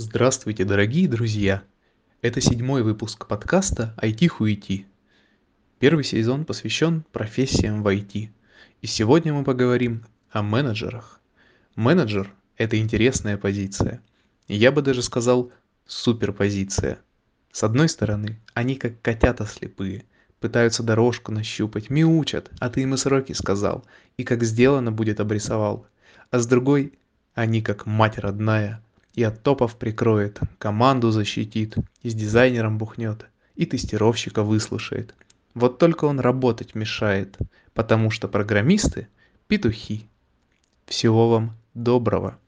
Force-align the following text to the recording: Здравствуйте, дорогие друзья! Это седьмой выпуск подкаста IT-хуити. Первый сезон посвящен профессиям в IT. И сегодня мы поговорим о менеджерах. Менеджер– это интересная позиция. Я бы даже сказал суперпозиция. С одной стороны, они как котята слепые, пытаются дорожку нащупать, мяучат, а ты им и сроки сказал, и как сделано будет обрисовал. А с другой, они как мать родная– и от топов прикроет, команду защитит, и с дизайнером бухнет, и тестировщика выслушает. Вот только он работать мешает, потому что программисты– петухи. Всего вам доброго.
Здравствуйте, 0.00 0.64
дорогие 0.64 1.08
друзья! 1.08 1.64
Это 2.22 2.40
седьмой 2.40 2.84
выпуск 2.84 3.26
подкаста 3.26 3.96
IT-хуити. 4.00 4.86
Первый 5.80 6.04
сезон 6.04 6.44
посвящен 6.44 7.04
профессиям 7.10 7.82
в 7.82 7.88
IT. 7.88 8.28
И 8.80 8.86
сегодня 8.86 9.34
мы 9.34 9.42
поговорим 9.42 10.04
о 10.30 10.42
менеджерах. 10.42 11.20
Менеджер– 11.74 12.32
это 12.56 12.78
интересная 12.78 13.36
позиция. 13.36 14.00
Я 14.46 14.70
бы 14.70 14.82
даже 14.82 15.02
сказал 15.02 15.50
суперпозиция. 15.84 17.00
С 17.50 17.64
одной 17.64 17.88
стороны, 17.88 18.38
они 18.54 18.76
как 18.76 19.02
котята 19.02 19.46
слепые, 19.46 20.04
пытаются 20.38 20.84
дорожку 20.84 21.32
нащупать, 21.32 21.90
мяучат, 21.90 22.52
а 22.60 22.70
ты 22.70 22.82
им 22.82 22.94
и 22.94 22.96
сроки 22.96 23.32
сказал, 23.32 23.84
и 24.16 24.22
как 24.22 24.44
сделано 24.44 24.92
будет 24.92 25.18
обрисовал. 25.18 25.88
А 26.30 26.38
с 26.38 26.46
другой, 26.46 26.92
они 27.34 27.62
как 27.62 27.84
мать 27.86 28.16
родная– 28.18 28.80
и 29.18 29.22
от 29.24 29.42
топов 29.42 29.74
прикроет, 29.74 30.38
команду 30.58 31.10
защитит, 31.10 31.74
и 32.04 32.08
с 32.08 32.14
дизайнером 32.14 32.78
бухнет, 32.78 33.26
и 33.56 33.66
тестировщика 33.66 34.44
выслушает. 34.44 35.12
Вот 35.54 35.80
только 35.80 36.04
он 36.04 36.20
работать 36.20 36.76
мешает, 36.76 37.36
потому 37.74 38.12
что 38.12 38.28
программисты– 38.28 39.08
петухи. 39.48 40.06
Всего 40.86 41.28
вам 41.30 41.56
доброго. 41.74 42.38